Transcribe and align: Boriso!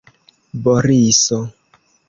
Boriso! 0.63 1.39